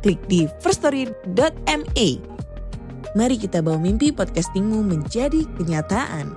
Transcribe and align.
klik 0.00 0.20
di 0.26 0.48
firststory.me. 0.64 2.08
Mari 3.10 3.36
kita 3.36 3.60
bawa 3.60 3.76
mimpi 3.76 4.10
podcastingmu 4.10 4.80
menjadi 4.86 5.44
kenyataan. 5.60 6.32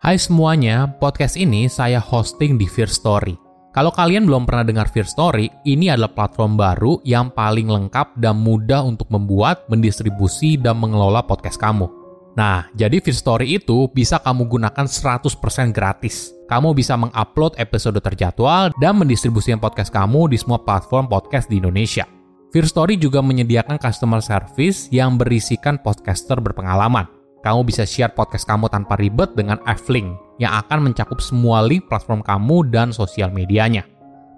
Hai 0.00 0.22
semuanya, 0.22 0.86
podcast 0.86 1.34
ini 1.34 1.66
saya 1.66 1.98
hosting 1.98 2.54
di 2.54 2.70
Fear 2.70 2.86
Story. 2.86 3.34
Kalau 3.74 3.90
kalian 3.90 4.24
belum 4.24 4.46
pernah 4.46 4.62
dengar 4.62 4.86
Fear 4.88 5.04
Story, 5.04 5.50
ini 5.66 5.90
adalah 5.90 6.14
platform 6.14 6.54
baru 6.54 7.02
yang 7.02 7.34
paling 7.34 7.66
lengkap 7.66 8.14
dan 8.16 8.38
mudah 8.38 8.86
untuk 8.86 9.10
membuat, 9.10 9.66
mendistribusi, 9.66 10.54
dan 10.56 10.78
mengelola 10.78 11.26
podcast 11.26 11.58
kamu. 11.58 11.90
Nah, 12.38 12.70
jadi 12.78 13.02
Fear 13.02 13.18
Story 13.18 13.46
itu 13.58 13.90
bisa 13.90 14.22
kamu 14.22 14.46
gunakan 14.46 14.86
100% 14.86 15.74
gratis. 15.74 16.35
Kamu 16.46 16.78
bisa 16.78 16.94
mengupload 16.94 17.58
episode 17.58 17.98
terjadwal 17.98 18.70
dan 18.78 19.02
mendistribusikan 19.02 19.58
podcast 19.58 19.90
kamu 19.90 20.30
di 20.30 20.38
semua 20.38 20.62
platform 20.62 21.10
podcast 21.10 21.50
di 21.50 21.58
Indonesia. 21.58 22.06
Fear 22.54 22.70
Story 22.70 22.94
juga 22.94 23.18
menyediakan 23.18 23.82
customer 23.82 24.22
service 24.22 24.86
yang 24.94 25.18
berisikan 25.18 25.74
podcaster 25.82 26.38
berpengalaman. 26.38 27.10
Kamu 27.42 27.66
bisa 27.66 27.82
share 27.82 28.14
podcast 28.14 28.46
kamu 28.46 28.70
tanpa 28.70 28.94
ribet 28.94 29.34
dengan 29.34 29.58
F-Link 29.66 30.38
yang 30.38 30.54
akan 30.62 30.90
mencakup 30.90 31.18
semua 31.18 31.66
link 31.66 31.90
platform 31.90 32.22
kamu 32.22 32.70
dan 32.70 32.94
sosial 32.94 33.34
medianya. 33.34 33.82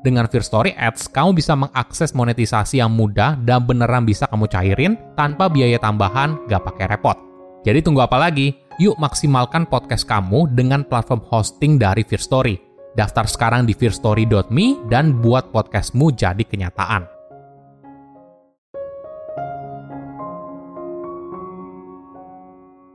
Dengan 0.00 0.24
Fear 0.32 0.44
Story 0.46 0.72
Ads, 0.80 1.12
kamu 1.12 1.36
bisa 1.36 1.52
mengakses 1.60 2.16
monetisasi 2.16 2.80
yang 2.80 2.88
mudah 2.88 3.36
dan 3.44 3.68
beneran 3.68 4.08
bisa 4.08 4.24
kamu 4.32 4.48
cairin 4.48 4.96
tanpa 5.12 5.52
biaya 5.52 5.76
tambahan, 5.76 6.40
gak 6.48 6.64
pakai 6.64 6.88
repot. 6.88 7.20
Jadi 7.68 7.84
tunggu 7.84 8.00
apa 8.00 8.16
lagi? 8.16 8.67
Yuk 8.78 8.94
maksimalkan 8.94 9.66
podcast 9.66 10.06
kamu 10.06 10.54
dengan 10.54 10.86
platform 10.86 11.26
hosting 11.26 11.82
dari 11.82 12.06
Fear 12.06 12.22
Story. 12.22 12.54
Daftar 12.94 13.26
sekarang 13.26 13.66
di 13.66 13.74
fearstory.me 13.74 14.86
dan 14.86 15.18
buat 15.18 15.50
podcastmu 15.50 16.14
jadi 16.14 16.46
kenyataan. 16.46 17.02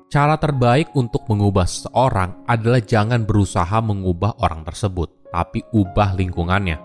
Cara 0.08 0.39
terbaik 0.39 0.95
untuk 0.95 1.28
mengubah 1.28 1.67
seseorang 1.67 2.48
adalah 2.48 2.80
jangan 2.80 3.28
berusaha 3.28 3.84
mengubah 3.84 4.39
orang 4.39 4.64
tersebut, 4.64 5.11
tapi 5.36 5.67
ubah 5.76 6.16
lingkungannya. 6.16 6.80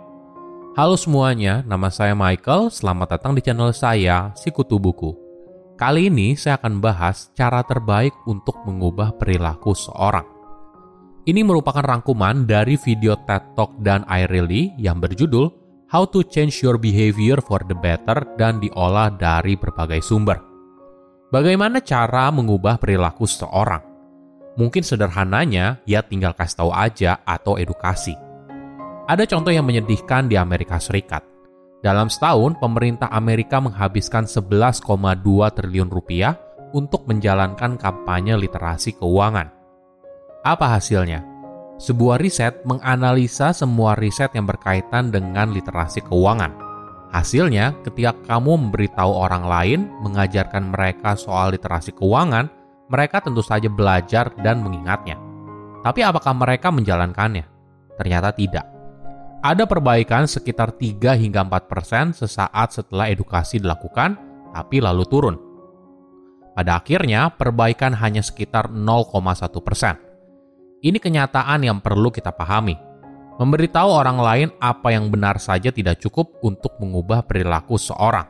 Halo 0.74 0.98
semuanya, 0.98 1.62
nama 1.62 1.86
saya 1.86 2.18
Michael. 2.18 2.74
Selamat 2.74 3.14
datang 3.14 3.38
di 3.38 3.46
channel 3.46 3.70
saya, 3.70 4.34
Sikutu 4.34 4.82
Buku. 4.82 5.27
Kali 5.78 6.10
ini 6.10 6.34
saya 6.34 6.58
akan 6.58 6.82
bahas 6.82 7.30
cara 7.38 7.62
terbaik 7.62 8.10
untuk 8.26 8.58
mengubah 8.66 9.14
perilaku 9.14 9.78
seorang. 9.78 10.26
Ini 11.22 11.46
merupakan 11.46 11.86
rangkuman 11.86 12.50
dari 12.50 12.74
video 12.74 13.14
TED 13.22 13.54
Talk 13.54 13.78
dan 13.78 14.02
iReally 14.10 14.74
yang 14.74 14.98
berjudul 14.98 15.46
How 15.86 16.10
to 16.10 16.26
Change 16.26 16.66
Your 16.66 16.82
Behavior 16.82 17.38
for 17.38 17.62
the 17.62 17.78
Better 17.78 18.26
dan 18.34 18.58
diolah 18.58 19.14
dari 19.14 19.54
berbagai 19.54 20.02
sumber. 20.02 20.42
Bagaimana 21.30 21.78
cara 21.78 22.26
mengubah 22.34 22.82
perilaku 22.82 23.30
seseorang? 23.30 23.86
Mungkin 24.58 24.82
sederhananya, 24.82 25.78
ya 25.86 26.02
tinggal 26.02 26.34
kasih 26.34 26.58
tahu 26.58 26.74
aja 26.74 27.22
atau 27.22 27.54
edukasi. 27.54 28.18
Ada 29.06 29.30
contoh 29.30 29.54
yang 29.54 29.62
menyedihkan 29.62 30.26
di 30.26 30.34
Amerika 30.34 30.82
Serikat. 30.82 31.22
Dalam 31.78 32.10
setahun, 32.10 32.58
pemerintah 32.58 33.06
Amerika 33.10 33.62
menghabiskan 33.62 34.26
11,2 34.26 34.88
triliun 35.54 35.90
rupiah 35.90 36.34
untuk 36.74 37.06
menjalankan 37.06 37.78
kampanye 37.78 38.34
literasi 38.34 38.98
keuangan. 38.98 39.48
Apa 40.42 40.78
hasilnya? 40.78 41.22
Sebuah 41.78 42.18
riset 42.18 42.66
menganalisa 42.66 43.54
semua 43.54 43.94
riset 43.94 44.34
yang 44.34 44.50
berkaitan 44.50 45.14
dengan 45.14 45.54
literasi 45.54 46.02
keuangan 46.02 46.68
Hasilnya, 47.08 47.72
ketika 47.88 48.12
kamu 48.28 48.68
memberitahu 48.68 49.08
orang 49.08 49.44
lain, 49.48 49.80
mengajarkan 50.04 50.76
mereka 50.76 51.16
soal 51.16 51.56
literasi 51.56 51.96
keuangan, 51.96 52.52
mereka 52.92 53.24
tentu 53.24 53.40
saja 53.40 53.68
belajar 53.72 54.28
dan 54.44 54.60
mengingatnya. 54.60 55.16
Tapi 55.80 56.04
apakah 56.04 56.36
mereka 56.36 56.68
menjalankannya? 56.68 57.48
Ternyata 57.96 58.36
tidak. 58.36 58.77
Ada 59.38 59.70
perbaikan 59.70 60.26
sekitar 60.26 60.74
3 60.74 61.14
hingga 61.14 61.46
4 61.46 61.70
persen 61.70 62.10
sesaat 62.10 62.74
setelah 62.74 63.06
edukasi 63.06 63.62
dilakukan, 63.62 64.18
tapi 64.50 64.82
lalu 64.82 65.04
turun. 65.06 65.36
Pada 66.58 66.82
akhirnya, 66.82 67.30
perbaikan 67.30 67.94
hanya 67.94 68.18
sekitar 68.18 68.66
0,1 68.74 69.62
persen. 69.62 69.94
Ini 70.82 70.98
kenyataan 70.98 71.62
yang 71.62 71.78
perlu 71.78 72.10
kita 72.10 72.34
pahami 72.34 72.88
Memberitahu 73.38 73.94
orang 73.94 74.18
lain 74.18 74.48
apa 74.58 74.90
yang 74.90 75.14
benar 75.14 75.38
saja 75.38 75.70
tidak 75.70 76.02
cukup 76.02 76.42
untuk 76.42 76.74
mengubah 76.82 77.22
perilaku 77.22 77.78
seorang. 77.78 78.26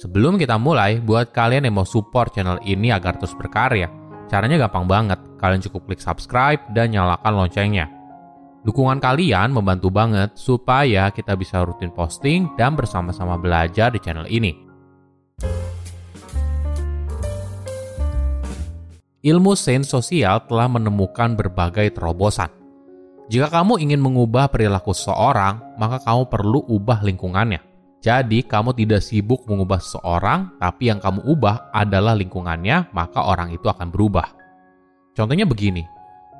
Sebelum 0.00 0.40
kita 0.40 0.56
mulai, 0.56 0.96
buat 0.96 1.28
kalian 1.28 1.68
yang 1.68 1.76
mau 1.76 1.84
support 1.84 2.32
channel 2.32 2.56
ini 2.64 2.88
agar 2.88 3.20
terus 3.20 3.36
berkarya, 3.36 3.92
caranya 4.32 4.64
gampang 4.64 4.88
banget. 4.88 5.20
Kalian 5.36 5.60
cukup 5.60 5.92
klik 5.92 6.00
subscribe 6.00 6.56
dan 6.72 6.88
nyalakan 6.88 7.36
loncengnya. 7.36 7.92
Dukungan 8.60 9.00
kalian 9.00 9.56
membantu 9.56 9.88
banget 9.88 10.36
supaya 10.36 11.08
kita 11.08 11.32
bisa 11.36 11.64
rutin 11.64 11.88
posting 11.92 12.52
dan 12.60 12.76
bersama-sama 12.76 13.40
belajar 13.40 13.88
di 13.88 13.98
channel 14.00 14.28
ini. 14.28 14.52
Ilmu 19.20 19.52
sains 19.52 19.88
sosial 19.88 20.44
telah 20.48 20.68
menemukan 20.68 21.36
berbagai 21.36 21.92
terobosan 21.92 22.60
jika 23.30 23.46
kamu 23.46 23.78
ingin 23.78 24.02
mengubah 24.02 24.50
perilaku 24.50 24.90
seseorang, 24.90 25.78
maka 25.78 26.02
kamu 26.02 26.26
perlu 26.26 26.66
ubah 26.66 26.98
lingkungannya. 27.06 27.62
Jadi, 28.02 28.42
kamu 28.42 28.74
tidak 28.74 29.06
sibuk 29.06 29.46
mengubah 29.46 29.78
seseorang, 29.78 30.58
tapi 30.58 30.90
yang 30.90 30.98
kamu 30.98 31.22
ubah 31.22 31.70
adalah 31.70 32.18
lingkungannya, 32.18 32.90
maka 32.90 33.22
orang 33.22 33.54
itu 33.54 33.70
akan 33.70 33.94
berubah. 33.94 34.34
Contohnya 35.14 35.46
begini, 35.46 35.86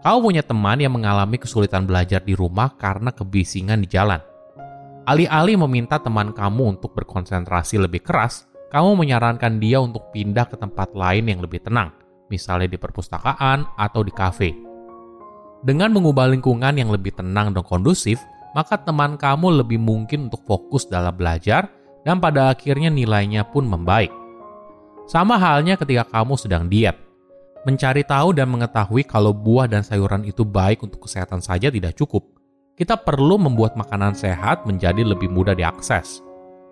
kamu 0.00 0.18
punya 0.32 0.42
teman 0.44 0.80
yang 0.80 0.96
mengalami 0.96 1.36
kesulitan 1.36 1.84
belajar 1.84 2.24
di 2.24 2.32
rumah 2.32 2.72
karena 2.80 3.12
kebisingan 3.12 3.84
di 3.84 3.88
jalan. 3.92 4.20
Alih-alih 5.04 5.60
meminta 5.68 6.00
teman 6.00 6.32
kamu 6.32 6.78
untuk 6.78 6.96
berkonsentrasi 6.96 7.76
lebih 7.76 8.00
keras, 8.00 8.48
kamu 8.72 8.96
menyarankan 8.96 9.60
dia 9.60 9.82
untuk 9.82 10.08
pindah 10.14 10.48
ke 10.48 10.56
tempat 10.56 10.96
lain 10.96 11.28
yang 11.28 11.40
lebih 11.44 11.60
tenang, 11.60 11.92
misalnya 12.32 12.70
di 12.70 12.78
perpustakaan 12.80 13.76
atau 13.76 14.00
di 14.00 14.12
kafe. 14.14 14.50
Dengan 15.60 15.92
mengubah 15.92 16.32
lingkungan 16.32 16.80
yang 16.80 16.88
lebih 16.88 17.12
tenang 17.12 17.52
dan 17.52 17.60
kondusif, 17.60 18.16
maka 18.56 18.80
teman 18.80 19.20
kamu 19.20 19.60
lebih 19.60 19.76
mungkin 19.76 20.32
untuk 20.32 20.40
fokus 20.48 20.88
dalam 20.88 21.12
belajar 21.12 21.68
dan 22.06 22.16
pada 22.16 22.48
akhirnya 22.48 22.88
nilainya 22.88 23.44
pun 23.44 23.68
membaik. 23.68 24.08
Sama 25.04 25.36
halnya 25.36 25.76
ketika 25.76 26.06
kamu 26.08 26.38
sedang 26.40 26.64
diet. 26.70 27.09
Mencari 27.68 28.06
tahu 28.06 28.32
dan 28.32 28.48
mengetahui 28.48 29.04
kalau 29.04 29.36
buah 29.36 29.68
dan 29.68 29.84
sayuran 29.84 30.24
itu 30.24 30.46
baik 30.46 30.80
untuk 30.80 31.04
kesehatan 31.04 31.44
saja 31.44 31.68
tidak 31.68 31.92
cukup. 31.96 32.24
Kita 32.72 32.96
perlu 32.96 33.36
membuat 33.36 33.76
makanan 33.76 34.16
sehat 34.16 34.64
menjadi 34.64 35.04
lebih 35.04 35.28
mudah 35.28 35.52
diakses. 35.52 36.24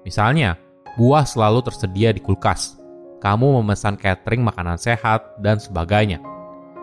Misalnya, 0.08 0.56
buah 0.96 1.28
selalu 1.28 1.60
tersedia 1.68 2.16
di 2.16 2.24
kulkas. 2.24 2.80
Kamu 3.20 3.60
memesan 3.60 4.00
catering 4.00 4.40
makanan 4.40 4.80
sehat 4.80 5.36
dan 5.42 5.60
sebagainya 5.60 6.22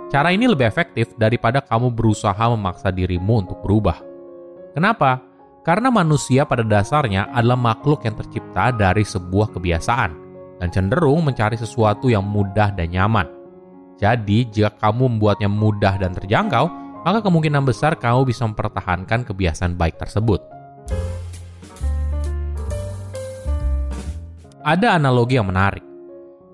Cara 0.06 0.30
ini 0.30 0.46
lebih 0.46 0.70
efektif 0.70 1.18
daripada 1.18 1.66
kamu 1.66 1.90
berusaha 1.90 2.40
memaksa 2.54 2.94
dirimu 2.94 3.42
untuk 3.42 3.58
berubah. 3.66 3.98
Kenapa? 4.78 5.20
Karena 5.66 5.90
manusia 5.90 6.46
pada 6.46 6.62
dasarnya 6.62 7.34
adalah 7.34 7.58
makhluk 7.58 8.06
yang 8.06 8.14
tercipta 8.14 8.70
dari 8.70 9.02
sebuah 9.02 9.50
kebiasaan 9.50 10.12
dan 10.62 10.70
cenderung 10.70 11.26
mencari 11.26 11.58
sesuatu 11.58 12.06
yang 12.06 12.22
mudah 12.22 12.70
dan 12.78 12.94
nyaman. 12.94 13.28
Jadi, 13.96 14.52
jika 14.52 14.76
kamu 14.76 15.18
membuatnya 15.18 15.48
mudah 15.48 15.96
dan 15.96 16.12
terjangkau, 16.12 16.68
maka 17.06 17.20
kemungkinan 17.24 17.64
besar 17.64 17.96
kamu 17.96 18.28
bisa 18.28 18.44
mempertahankan 18.44 19.24
kebiasaan 19.24 19.78
baik 19.78 19.96
tersebut. 20.02 20.42
Ada 24.66 24.98
analogi 24.98 25.38
yang 25.38 25.46
menarik. 25.46 25.86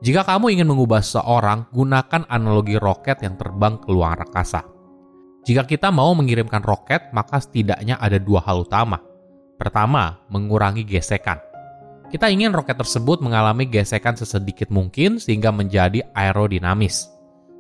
Jika 0.02 0.26
kamu 0.26 0.52
ingin 0.58 0.68
mengubah 0.68 1.00
seseorang, 1.00 1.70
gunakan 1.72 2.28
analogi 2.28 2.76
roket 2.76 3.22
yang 3.24 3.38
terbang 3.38 3.80
ke 3.80 3.88
luar 3.88 4.20
angkasa. 4.20 4.66
Jika 5.46 5.64
kita 5.64 5.94
mau 5.94 6.12
mengirimkan 6.18 6.62
roket, 6.66 7.14
maka 7.14 7.38
setidaknya 7.38 8.02
ada 8.02 8.18
dua 8.18 8.42
hal 8.44 8.66
utama. 8.66 9.00
Pertama, 9.62 10.26
mengurangi 10.28 10.82
gesekan. 10.84 11.38
Kita 12.12 12.28
ingin 12.28 12.52
roket 12.52 12.76
tersebut 12.76 13.24
mengalami 13.24 13.70
gesekan 13.70 14.18
sesedikit 14.18 14.68
mungkin 14.74 15.16
sehingga 15.22 15.54
menjadi 15.54 16.04
aerodinamis. 16.12 17.11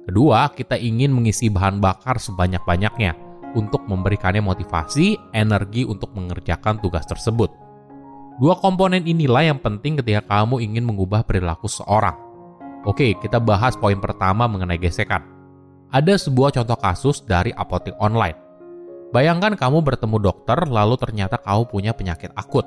Kedua, 0.02 0.50
kita 0.50 0.74
ingin 0.78 1.14
mengisi 1.14 1.48
bahan 1.54 1.78
bakar 1.78 2.18
sebanyak-banyaknya 2.18 3.14
untuk 3.54 3.86
memberikannya 3.86 4.42
motivasi, 4.42 5.20
energi 5.36 5.86
untuk 5.86 6.10
mengerjakan 6.18 6.82
tugas 6.82 7.06
tersebut. 7.06 7.54
Dua 8.42 8.58
komponen 8.58 9.06
inilah 9.06 9.54
yang 9.54 9.60
penting 9.62 10.02
ketika 10.02 10.26
kamu 10.26 10.66
ingin 10.66 10.88
mengubah 10.88 11.22
perilaku 11.22 11.70
seorang. 11.70 12.18
Oke, 12.82 13.14
kita 13.22 13.38
bahas 13.38 13.78
poin 13.78 14.02
pertama 14.02 14.50
mengenai 14.50 14.82
gesekan. 14.82 15.22
Ada 15.94 16.18
sebuah 16.18 16.50
contoh 16.56 16.80
kasus 16.82 17.22
dari 17.22 17.54
apotek 17.54 17.94
online. 18.02 18.40
Bayangkan 19.14 19.54
kamu 19.54 19.86
bertemu 19.86 20.18
dokter 20.18 20.58
lalu 20.66 20.98
ternyata 20.98 21.38
kamu 21.38 21.68
punya 21.70 21.92
penyakit 21.92 22.32
akut 22.34 22.66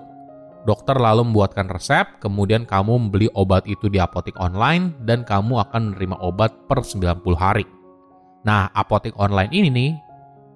Dokter 0.64 0.96
lalu 0.96 1.28
membuatkan 1.28 1.68
resep, 1.68 2.24
kemudian 2.24 2.64
kamu 2.64 2.96
membeli 2.96 3.28
obat 3.36 3.68
itu 3.68 3.92
di 3.92 4.00
apotek 4.00 4.32
online, 4.40 4.96
dan 5.04 5.20
kamu 5.20 5.60
akan 5.60 5.92
menerima 5.92 6.16
obat 6.24 6.56
per 6.64 6.80
90 6.80 7.20
hari. 7.36 7.68
Nah, 8.48 8.72
apotek 8.72 9.12
online 9.20 9.52
ini 9.52 9.68
nih, 9.68 9.92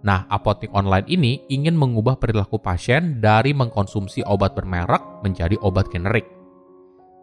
nah 0.00 0.24
apotek 0.32 0.72
online 0.72 1.04
ini 1.12 1.44
ingin 1.52 1.76
mengubah 1.76 2.16
perilaku 2.16 2.56
pasien 2.56 3.20
dari 3.20 3.52
mengkonsumsi 3.52 4.24
obat 4.24 4.56
bermerek 4.56 5.20
menjadi 5.20 5.60
obat 5.60 5.92
generik. 5.92 6.24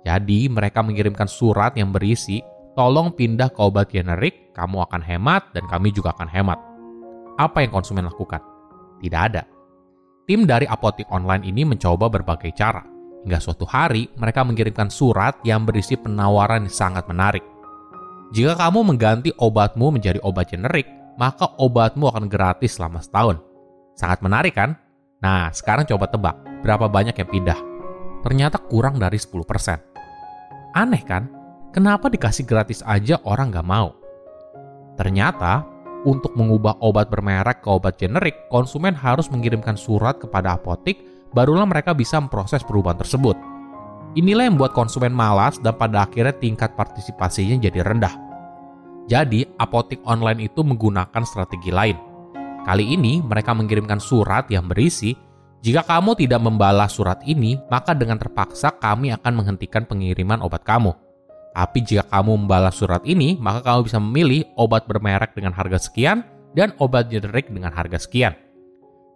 Jadi, 0.05 0.45
mereka 0.45 0.85
mengirimkan 0.85 1.25
surat 1.25 1.73
yang 1.73 1.89
berisi, 1.89 2.37
tolong 2.77 3.09
pindah 3.17 3.49
ke 3.49 3.65
obat 3.65 3.89
generik, 3.89 4.53
kamu 4.53 4.85
akan 4.85 5.01
hemat 5.01 5.49
dan 5.57 5.65
kami 5.65 5.89
juga 5.89 6.13
akan 6.13 6.29
hemat. 6.29 6.61
Apa 7.41 7.65
yang 7.65 7.73
konsumen 7.73 8.05
lakukan? 8.05 8.45
Tidak 9.01 9.21
ada 9.33 9.55
Tim 10.25 10.50
dari 10.50 10.66
apotik 10.66 11.06
online 11.13 11.45
ini 11.45 11.62
mencoba 11.62 12.10
berbagai 12.10 12.50
cara, 12.57 12.81
hingga 13.22 13.38
suatu 13.38 13.62
hari 13.69 14.10
mereka 14.18 14.42
mengirimkan 14.42 14.89
surat 14.89 15.38
yang 15.45 15.69
berisi 15.69 15.94
penawaran 15.94 16.66
yang 16.66 16.74
sangat 16.74 17.06
menarik. 17.06 17.45
Jika 18.33 18.57
kamu 18.57 18.89
mengganti 18.89 19.30
obatmu 19.38 19.94
menjadi 19.94 20.18
obat 20.25 20.50
generik, 20.50 20.89
maka 21.22 21.45
obatmu 21.62 22.10
akan 22.10 22.25
gratis 22.25 22.81
selama 22.81 23.06
setahun. 23.06 23.38
Sangat 23.94 24.25
menarik 24.25 24.57
kan? 24.57 24.74
Nah, 25.22 25.54
sekarang 25.54 25.86
coba 25.86 26.10
tebak, 26.10 26.36
berapa 26.66 26.89
banyak 26.89 27.13
yang 27.13 27.30
pindah? 27.30 27.60
Ternyata 28.25 28.57
kurang 28.66 28.98
dari 28.98 29.21
10%. 29.21 30.74
Aneh 30.74 31.06
kan? 31.06 31.30
Kenapa 31.69 32.10
dikasih 32.10 32.50
gratis 32.50 32.81
aja 32.81 33.21
orang 33.30 33.54
gak 33.54 33.68
mau? 33.68 33.94
Ternyata 34.98 35.75
untuk 36.06 36.38
mengubah 36.38 36.78
obat 36.80 37.10
bermerek 37.10 37.66
ke 37.66 37.69
obat 37.74 37.98
generik, 37.98 38.48
konsumen 38.54 38.94
harus 38.94 39.28
mengirimkan 39.28 39.75
surat 39.75 40.22
kepada 40.22 40.56
apotik, 40.56 41.02
barulah 41.34 41.66
mereka 41.66 41.92
bisa 41.92 42.22
memproses 42.22 42.63
perubahan 42.63 43.02
tersebut. 43.02 43.36
Inilah 44.16 44.48
yang 44.48 44.56
membuat 44.56 44.72
konsumen 44.72 45.12
malas 45.12 45.60
dan 45.60 45.75
pada 45.75 46.07
akhirnya 46.07 46.31
tingkat 46.38 46.72
partisipasinya 46.80 47.60
jadi 47.60 47.84
rendah. 47.84 48.16
Jadi, 49.12 49.44
apotik 49.60 50.00
online 50.07 50.48
itu 50.48 50.63
menggunakan 50.63 51.22
strategi 51.28 51.69
lain. 51.69 52.00
Kali 52.63 52.96
ini, 52.96 53.19
mereka 53.22 53.54
mengirimkan 53.54 54.00
surat 54.02 54.50
yang 54.50 54.66
berisi, 54.66 55.13
jika 55.62 55.86
kamu 55.86 56.13
tidak 56.18 56.42
membalas 56.42 56.94
surat 56.94 57.22
ini, 57.25 57.57
maka 57.69 57.98
dengan 57.98 58.22
terpaksa 58.22 58.74
kami 58.78 59.13
akan 59.13 59.34
menghentikan 59.42 59.86
pengiriman 59.86 60.42
obat 60.42 60.62
kamu. 60.62 61.05
Tapi 61.56 61.80
jika 61.88 62.04
kamu 62.12 62.44
membalas 62.44 62.75
surat 62.75 63.00
ini, 63.07 63.40
maka 63.40 63.63
kamu 63.63 63.88
bisa 63.88 63.96
memilih 63.96 64.44
obat 64.60 64.84
bermerek 64.92 65.31
dengan 65.31 65.56
harga 65.56 65.80
sekian 65.80 66.28
dan 66.52 66.75
obat 66.84 67.07
generik 67.07 67.48
dengan 67.48 67.72
harga 67.72 67.96
sekian. 67.96 68.36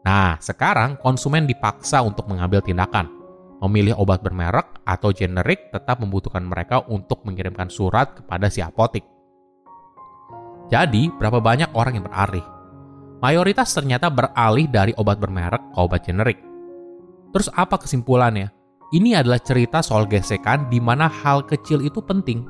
Nah, 0.08 0.40
sekarang 0.40 0.96
konsumen 1.04 1.44
dipaksa 1.44 2.00
untuk 2.00 2.32
mengambil 2.32 2.64
tindakan. 2.64 3.12
Memilih 3.60 4.00
obat 4.00 4.24
bermerek 4.24 4.80
atau 4.88 5.12
generik 5.12 5.68
tetap 5.76 6.00
membutuhkan 6.00 6.40
mereka 6.48 6.80
untuk 6.88 7.28
mengirimkan 7.28 7.68
surat 7.68 8.16
kepada 8.16 8.48
si 8.48 8.64
apotik. 8.64 9.04
Jadi, 10.72 11.12
berapa 11.12 11.44
banyak 11.44 11.76
orang 11.76 12.00
yang 12.00 12.08
beralih? 12.08 12.46
Mayoritas 13.20 13.76
ternyata 13.76 14.08
beralih 14.08 14.72
dari 14.72 14.96
obat 14.96 15.20
bermerek 15.20 15.76
ke 15.76 15.80
obat 15.84 16.08
generik. 16.08 16.40
Terus 17.36 17.52
apa 17.52 17.76
kesimpulannya? 17.76 18.59
Ini 18.90 19.22
adalah 19.22 19.38
cerita 19.38 19.86
soal 19.86 20.10
gesekan 20.10 20.66
di 20.66 20.82
mana 20.82 21.06
hal 21.06 21.46
kecil 21.46 21.86
itu 21.86 22.02
penting. 22.02 22.42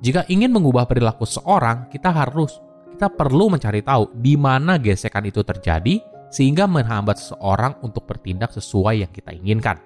Jika 0.00 0.24
ingin 0.32 0.48
mengubah 0.48 0.88
perilaku 0.88 1.28
seorang, 1.28 1.92
kita 1.92 2.08
harus 2.08 2.56
kita 2.96 3.12
perlu 3.12 3.52
mencari 3.52 3.84
tahu 3.84 4.08
di 4.16 4.40
mana 4.40 4.80
gesekan 4.80 5.28
itu 5.28 5.44
terjadi 5.44 6.00
sehingga 6.32 6.64
menghambat 6.64 7.20
seseorang 7.20 7.76
untuk 7.84 8.08
bertindak 8.08 8.56
sesuai 8.56 9.04
yang 9.04 9.12
kita 9.12 9.36
inginkan. 9.36 9.76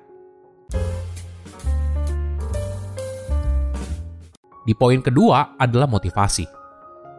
Di 4.62 4.74
poin 4.78 5.02
kedua 5.02 5.58
adalah 5.58 5.90
motivasi. 5.90 6.46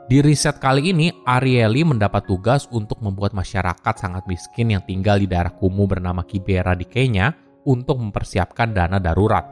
Di 0.07 0.23
riset 0.23 0.63
kali 0.63 0.95
ini, 0.95 1.11
Arieli 1.27 1.83
mendapat 1.83 2.23
tugas 2.23 2.71
untuk 2.71 3.03
membuat 3.03 3.35
masyarakat 3.35 3.99
sangat 3.99 4.23
miskin 4.31 4.71
yang 4.71 4.83
tinggal 4.87 5.19
di 5.19 5.27
daerah 5.27 5.51
kumuh 5.51 5.91
bernama 5.91 6.23
Kibera 6.23 6.71
di 6.71 6.87
Kenya 6.87 7.40
untuk 7.65 7.97
mempersiapkan 8.01 8.73
dana 8.73 8.97
darurat. 8.97 9.45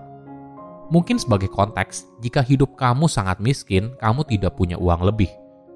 Mungkin 0.90 1.22
sebagai 1.22 1.54
konteks, 1.54 2.10
jika 2.18 2.42
hidup 2.42 2.74
kamu 2.74 3.06
sangat 3.06 3.38
miskin, 3.38 3.94
kamu 4.02 4.26
tidak 4.26 4.58
punya 4.58 4.74
uang 4.74 5.06
lebih. 5.06 5.30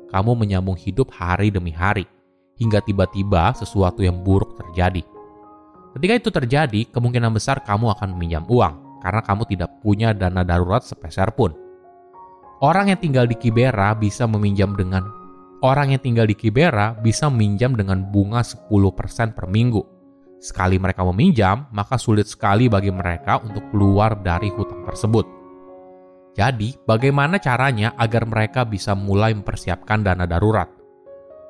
Kamu 0.10 0.34
menyambung 0.34 0.74
hidup 0.74 1.14
hari 1.14 1.54
demi 1.54 1.70
hari, 1.70 2.10
hingga 2.58 2.82
tiba-tiba 2.82 3.54
sesuatu 3.54 4.02
yang 4.02 4.26
buruk 4.26 4.58
terjadi. 4.58 5.06
Ketika 5.94 6.14
itu 6.18 6.30
terjadi, 6.34 6.82
kemungkinan 6.90 7.30
besar 7.30 7.62
kamu 7.62 7.94
akan 7.94 8.18
meminjam 8.18 8.42
uang, 8.50 9.06
karena 9.06 9.22
kamu 9.22 9.44
tidak 9.46 9.70
punya 9.86 10.18
dana 10.18 10.42
darurat 10.42 10.82
sepeser 10.82 11.30
pun. 11.38 11.54
Orang 12.66 12.90
yang 12.90 12.98
tinggal 12.98 13.30
di 13.30 13.38
Kibera 13.38 13.94
bisa 13.94 14.26
meminjam 14.26 14.74
dengan 14.74 15.06
orang 15.62 15.94
yang 15.94 16.02
tinggal 16.02 16.26
di 16.26 16.34
Kibera 16.34 16.98
bisa 16.98 17.30
meminjam 17.30 17.78
dengan 17.78 18.02
bunga 18.10 18.42
10% 18.42 18.72
per 19.38 19.46
minggu 19.46 19.93
Sekali 20.44 20.76
mereka 20.76 21.08
meminjam, 21.08 21.72
maka 21.72 21.96
sulit 21.96 22.28
sekali 22.28 22.68
bagi 22.68 22.92
mereka 22.92 23.40
untuk 23.40 23.64
keluar 23.72 24.20
dari 24.20 24.52
hutang 24.52 24.84
tersebut. 24.84 25.24
Jadi, 26.36 26.76
bagaimana 26.84 27.40
caranya 27.40 27.96
agar 27.96 28.28
mereka 28.28 28.68
bisa 28.68 28.92
mulai 28.92 29.32
mempersiapkan 29.32 30.04
dana 30.04 30.28
darurat? 30.28 30.68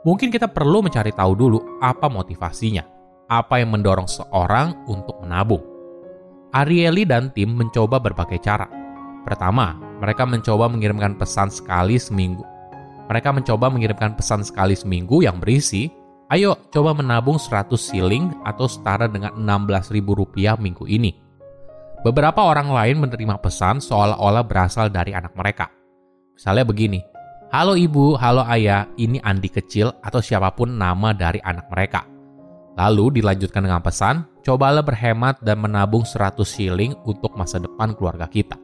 Mungkin 0.06 0.30
kita 0.30 0.46
perlu 0.46 0.86
mencari 0.86 1.10
tahu 1.10 1.34
dulu 1.34 1.82
apa 1.82 2.06
motivasinya, 2.06 2.86
apa 3.34 3.58
yang 3.58 3.74
mendorong 3.74 4.06
seorang 4.06 4.86
untuk 4.86 5.18
menabung. 5.26 5.64
Arieli 6.54 7.02
dan 7.10 7.34
tim 7.34 7.50
mencoba 7.50 7.98
berbagai 7.98 8.46
cara. 8.46 8.70
Pertama, 9.26 9.74
mereka 10.06 10.22
mencoba 10.30 10.70
mengirimkan 10.70 11.18
pesan 11.18 11.50
sekali 11.50 11.98
seminggu. 11.98 12.46
Mereka 13.10 13.34
mencoba 13.34 13.74
mengirimkan 13.74 14.14
pesan 14.14 14.46
sekali 14.46 14.78
seminggu 14.78 15.26
yang 15.26 15.42
berisi, 15.42 15.90
Ayo 16.34 16.58
coba 16.74 16.98
menabung 16.98 17.38
100 17.38 17.78
siling 17.78 18.34
atau 18.42 18.66
setara 18.66 19.06
dengan 19.06 19.38
Rp16.000 19.38 20.58
minggu 20.58 20.90
ini. 20.90 21.14
Beberapa 22.02 22.42
orang 22.42 22.74
lain 22.74 23.06
menerima 23.06 23.38
pesan 23.38 23.78
seolah-olah 23.78 24.42
berasal 24.42 24.90
dari 24.90 25.14
anak 25.14 25.38
mereka. 25.38 25.70
Misalnya 26.34 26.66
begini, 26.66 27.06
Halo 27.54 27.78
ibu, 27.78 28.18
halo 28.18 28.42
ayah, 28.50 28.90
ini 28.98 29.22
Andi 29.22 29.46
kecil 29.46 29.94
atau 30.02 30.26
siapa 30.26 30.50
pun 30.58 30.74
nama 30.74 31.14
dari 31.14 31.38
anak 31.38 31.70
mereka. 31.70 32.02
Lalu 32.82 33.22
dilanjutkan 33.22 33.70
dengan 33.70 33.86
pesan, 33.86 34.26
cobalah 34.42 34.82
berhemat 34.82 35.38
dan 35.46 35.62
menabung 35.62 36.02
100 36.02 36.42
siling 36.50 36.98
untuk 37.06 37.38
masa 37.38 37.62
depan 37.62 37.94
keluarga 37.94 38.26
kita. 38.26 38.58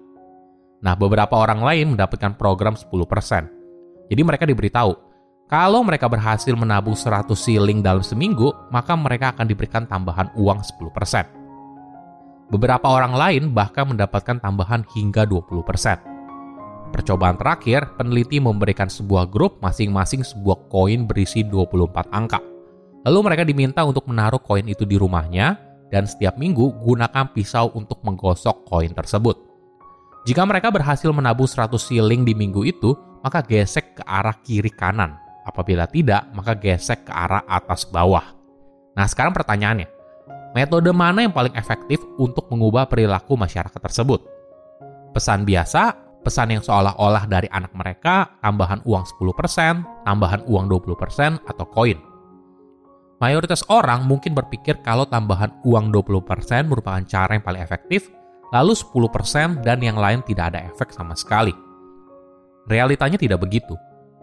Nah, 0.82 0.98
beberapa 0.98 1.38
orang 1.38 1.62
lain 1.62 1.94
mendapatkan 1.94 2.34
program 2.34 2.74
10%. 2.74 4.10
Jadi 4.10 4.22
mereka 4.26 4.50
diberitahu, 4.50 5.09
kalau 5.50 5.82
mereka 5.82 6.06
berhasil 6.06 6.54
menabung 6.54 6.94
100 6.94 7.34
siling 7.34 7.82
dalam 7.82 8.06
seminggu, 8.06 8.54
maka 8.70 8.94
mereka 8.94 9.34
akan 9.34 9.50
diberikan 9.50 9.90
tambahan 9.90 10.30
uang 10.38 10.62
10%. 10.62 12.54
Beberapa 12.54 12.86
orang 12.86 13.18
lain 13.18 13.44
bahkan 13.50 13.90
mendapatkan 13.90 14.38
tambahan 14.38 14.86
hingga 14.94 15.26
20%. 15.26 16.94
Percobaan 16.94 17.42
terakhir, 17.42 17.98
peneliti 17.98 18.38
memberikan 18.38 18.94
sebuah 18.94 19.26
grup 19.26 19.58
masing-masing 19.58 20.22
sebuah 20.22 20.70
koin 20.70 21.10
berisi 21.10 21.42
24 21.42 22.14
angka. 22.14 22.38
Lalu 23.10 23.20
mereka 23.26 23.42
diminta 23.42 23.82
untuk 23.82 24.06
menaruh 24.06 24.42
koin 24.46 24.70
itu 24.70 24.86
di 24.86 25.02
rumahnya 25.02 25.58
dan 25.90 26.06
setiap 26.06 26.38
minggu 26.38 26.78
gunakan 26.86 27.26
pisau 27.34 27.74
untuk 27.74 28.06
menggosok 28.06 28.70
koin 28.70 28.94
tersebut. 28.94 29.34
Jika 30.30 30.46
mereka 30.46 30.70
berhasil 30.70 31.10
menabung 31.10 31.50
100 31.50 31.74
siling 31.82 32.22
di 32.22 32.38
minggu 32.38 32.62
itu, 32.70 32.94
maka 33.26 33.42
gesek 33.42 33.98
ke 33.98 34.04
arah 34.06 34.38
kiri 34.46 34.70
kanan 34.70 35.29
Apabila 35.50 35.90
tidak, 35.90 36.30
maka 36.38 36.54
gesek 36.54 37.10
ke 37.10 37.14
arah 37.14 37.42
atas 37.50 37.90
bawah. 37.90 38.22
Nah, 38.94 39.10
sekarang 39.10 39.34
pertanyaannya, 39.34 39.90
metode 40.54 40.94
mana 40.94 41.26
yang 41.26 41.34
paling 41.34 41.58
efektif 41.58 41.98
untuk 42.22 42.46
mengubah 42.54 42.86
perilaku 42.86 43.34
masyarakat 43.34 43.82
tersebut? 43.82 44.22
Pesan 45.10 45.50
biasa, 45.50 45.98
pesan 46.22 46.54
yang 46.54 46.62
seolah-olah 46.62 47.26
dari 47.26 47.50
anak 47.50 47.74
mereka, 47.74 48.38
tambahan 48.46 48.86
uang 48.86 49.10
10%, 49.18 50.06
tambahan 50.06 50.46
uang 50.46 50.70
20%, 50.70 51.42
atau 51.50 51.66
koin. 51.66 51.98
Mayoritas 53.18 53.66
orang 53.74 54.06
mungkin 54.06 54.38
berpikir 54.38 54.86
kalau 54.86 55.10
tambahan 55.10 55.50
uang 55.66 55.90
20% 55.90 56.70
merupakan 56.70 57.02
cara 57.10 57.34
yang 57.34 57.44
paling 57.44 57.66
efektif, 57.66 58.14
lalu 58.54 58.78
10% 58.78 59.66
dan 59.66 59.82
yang 59.82 59.98
lain 59.98 60.22
tidak 60.30 60.54
ada 60.54 60.70
efek 60.70 60.94
sama 60.94 61.18
sekali. 61.18 61.52
Realitanya 62.70 63.18
tidak 63.18 63.42
begitu. 63.42 63.74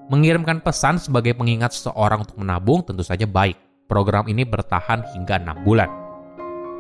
Mengirimkan 0.07 0.63
pesan 0.63 1.03
sebagai 1.03 1.35
pengingat 1.35 1.75
seseorang 1.75 2.23
untuk 2.23 2.39
menabung 2.39 2.83
tentu 2.87 3.03
saja 3.03 3.27
baik. 3.27 3.59
Program 3.87 4.27
ini 4.27 4.43
bertahan 4.47 5.03
hingga 5.15 5.39
6 5.43 5.67
bulan. 5.67 5.91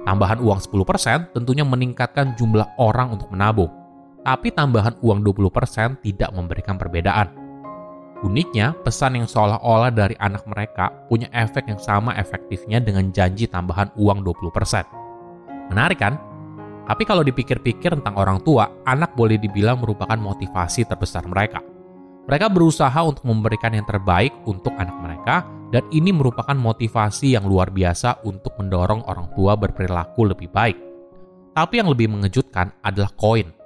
Tambahan 0.06 0.38
uang 0.38 0.62
10% 0.62 1.34
tentunya 1.34 1.66
meningkatkan 1.66 2.38
jumlah 2.38 2.78
orang 2.78 3.14
untuk 3.18 3.30
menabung. 3.34 3.70
Tapi 4.22 4.54
tambahan 4.54 4.94
uang 5.02 5.22
20% 5.22 6.02
tidak 6.02 6.30
memberikan 6.34 6.78
perbedaan 6.78 7.46
Uniknya, 8.24 8.72
pesan 8.80 9.20
yang 9.20 9.28
seolah-olah 9.28 9.92
dari 9.92 10.16
anak 10.16 10.48
mereka 10.48 10.88
punya 11.12 11.28
efek 11.36 11.68
yang 11.68 11.76
sama 11.76 12.16
efektifnya 12.16 12.80
dengan 12.80 13.12
janji 13.12 13.44
tambahan 13.44 13.92
uang 14.00 14.24
20%. 14.24 15.68
Menarik 15.68 16.00
kan? 16.00 16.16
Tapi 16.88 17.02
kalau 17.04 17.20
dipikir-pikir 17.20 17.92
tentang 17.92 18.16
orang 18.16 18.40
tua, 18.40 18.72
anak 18.88 19.12
boleh 19.12 19.36
dibilang 19.36 19.84
merupakan 19.84 20.16
motivasi 20.16 20.88
terbesar 20.88 21.28
mereka. 21.28 21.60
Mereka 22.26 22.46
berusaha 22.50 23.00
untuk 23.06 23.22
memberikan 23.26 23.70
yang 23.74 23.86
terbaik 23.86 24.34
untuk 24.50 24.74
anak 24.74 24.98
mereka, 24.98 25.46
dan 25.70 25.86
ini 25.94 26.10
merupakan 26.10 26.54
motivasi 26.54 27.38
yang 27.38 27.46
luar 27.46 27.70
biasa 27.70 28.26
untuk 28.26 28.54
mendorong 28.58 29.06
orang 29.06 29.30
tua 29.34 29.54
berperilaku 29.54 30.34
lebih 30.34 30.50
baik. 30.50 30.78
Tapi 31.54 31.74
yang 31.78 31.88
lebih 31.90 32.10
mengejutkan 32.10 32.74
adalah 32.82 33.10
koin 33.14 33.56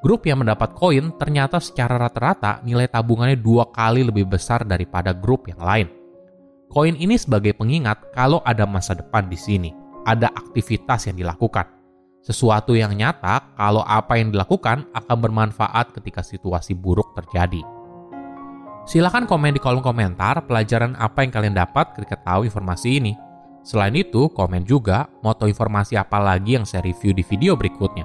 Grup 0.00 0.24
yang 0.24 0.40
mendapat 0.40 0.72
koin 0.72 1.12
ternyata 1.20 1.60
secara 1.60 2.00
rata-rata 2.00 2.64
nilai 2.64 2.88
tabungannya 2.88 3.36
dua 3.36 3.68
kali 3.68 4.00
lebih 4.00 4.32
besar 4.32 4.64
daripada 4.64 5.12
grup 5.12 5.44
yang 5.44 5.60
lain. 5.60 5.88
Koin 6.72 6.96
ini 6.96 7.20
sebagai 7.20 7.52
pengingat 7.52 8.08
kalau 8.16 8.40
ada 8.40 8.64
masa 8.64 8.96
depan 8.96 9.28
di 9.28 9.36
sini, 9.36 9.68
ada 10.08 10.32
aktivitas 10.32 11.12
yang 11.12 11.20
dilakukan. 11.20 11.68
Sesuatu 12.24 12.72
yang 12.72 12.96
nyata 12.96 13.52
kalau 13.60 13.84
apa 13.84 14.16
yang 14.16 14.32
dilakukan 14.32 14.88
akan 14.96 15.16
bermanfaat 15.20 15.92
ketika 15.92 16.24
situasi 16.24 16.72
buruk 16.72 17.12
terjadi. 17.12 17.60
Silahkan 18.90 19.22
komen 19.22 19.54
di 19.54 19.62
kolom 19.62 19.86
komentar 19.86 20.42
pelajaran 20.50 20.98
apa 20.98 21.22
yang 21.22 21.30
kalian 21.30 21.54
dapat 21.54 21.94
ketika 21.94 22.18
tahu 22.26 22.42
informasi 22.42 22.98
ini. 22.98 23.14
Selain 23.62 23.94
itu, 23.94 24.26
komen 24.34 24.66
juga 24.66 25.06
tahu 25.22 25.46
informasi 25.46 25.94
apa 25.94 26.18
lagi 26.18 26.58
yang 26.58 26.66
saya 26.66 26.82
review 26.82 27.14
di 27.14 27.22
video 27.22 27.54
berikutnya. 27.54 28.02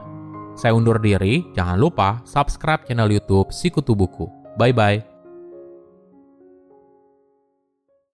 Saya 0.53 0.77
undur 0.77 1.01
diri, 1.01 1.41
jangan 1.57 1.81
lupa 1.81 2.21
subscribe 2.21 2.85
channel 2.85 3.09
YouTube 3.09 3.49
Sikutu 3.49 3.97
Buku. 3.97 4.29
Bye-bye. 4.61 5.14